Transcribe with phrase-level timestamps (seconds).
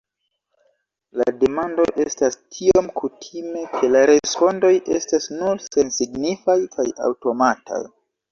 [1.19, 7.83] La demando estas tiom kutime, ke la respondoj estas nur sensignifaj kaj aŭtomataj.